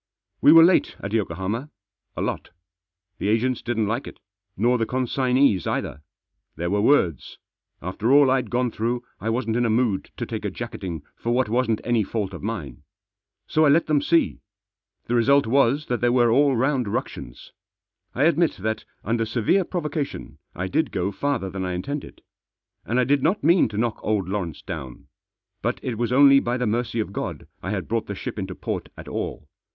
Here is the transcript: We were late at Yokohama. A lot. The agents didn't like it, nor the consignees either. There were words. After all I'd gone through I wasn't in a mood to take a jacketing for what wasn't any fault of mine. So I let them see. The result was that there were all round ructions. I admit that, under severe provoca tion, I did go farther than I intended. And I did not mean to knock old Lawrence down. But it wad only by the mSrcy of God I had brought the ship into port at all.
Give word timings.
We 0.41 0.51
were 0.51 0.63
late 0.63 0.95
at 1.01 1.13
Yokohama. 1.13 1.69
A 2.17 2.23
lot. 2.23 2.49
The 3.19 3.27
agents 3.27 3.61
didn't 3.61 3.85
like 3.85 4.07
it, 4.07 4.19
nor 4.57 4.79
the 4.79 4.87
consignees 4.87 5.67
either. 5.67 6.01
There 6.55 6.71
were 6.71 6.81
words. 6.81 7.37
After 7.83 8.11
all 8.11 8.31
I'd 8.31 8.49
gone 8.49 8.71
through 8.71 9.03
I 9.19 9.29
wasn't 9.29 9.57
in 9.57 9.63
a 9.63 9.69
mood 9.69 10.09
to 10.17 10.25
take 10.25 10.43
a 10.43 10.49
jacketing 10.49 11.03
for 11.17 11.31
what 11.31 11.49
wasn't 11.49 11.81
any 11.83 12.03
fault 12.03 12.33
of 12.33 12.41
mine. 12.41 12.81
So 13.45 13.63
I 13.63 13.69
let 13.69 13.85
them 13.85 14.01
see. 14.01 14.39
The 15.05 15.13
result 15.13 15.45
was 15.45 15.85
that 15.85 16.01
there 16.01 16.11
were 16.11 16.31
all 16.31 16.55
round 16.55 16.87
ructions. 16.87 17.51
I 18.15 18.23
admit 18.23 18.53
that, 18.57 18.85
under 19.03 19.23
severe 19.23 19.63
provoca 19.63 20.03
tion, 20.07 20.39
I 20.55 20.67
did 20.67 20.91
go 20.91 21.11
farther 21.11 21.51
than 21.51 21.63
I 21.63 21.73
intended. 21.73 22.23
And 22.85 22.99
I 22.99 23.03
did 23.03 23.21
not 23.21 23.43
mean 23.43 23.67
to 23.69 23.77
knock 23.77 23.99
old 24.01 24.27
Lawrence 24.27 24.63
down. 24.63 25.09
But 25.61 25.79
it 25.83 25.93
wad 25.99 26.11
only 26.11 26.39
by 26.39 26.57
the 26.57 26.65
mSrcy 26.65 26.99
of 26.99 27.13
God 27.13 27.45
I 27.61 27.69
had 27.69 27.87
brought 27.87 28.07
the 28.07 28.15
ship 28.15 28.39
into 28.39 28.55
port 28.55 28.89
at 28.97 29.07
all. 29.07 29.47